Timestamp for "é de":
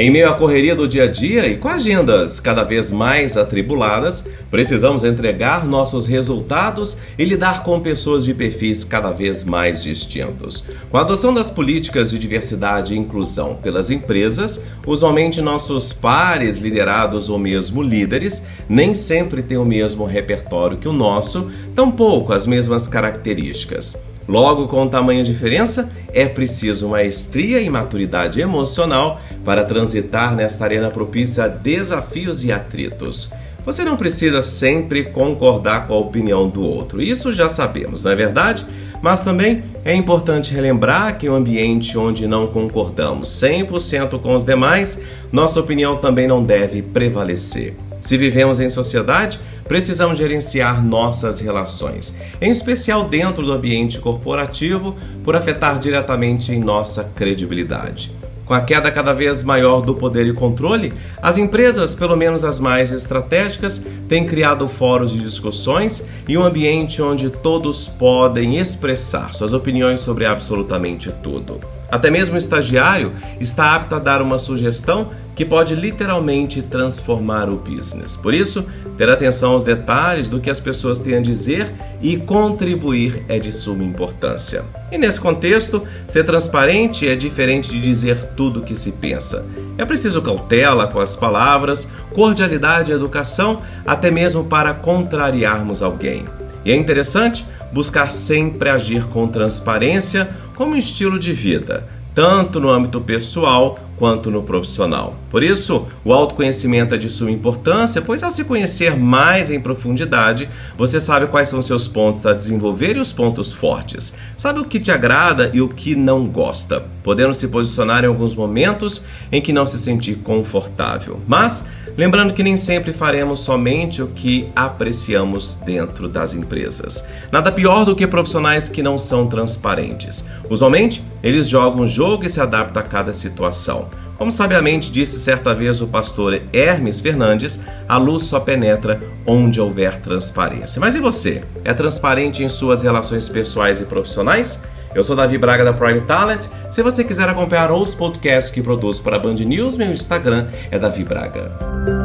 83.28-83.52, 106.94-107.10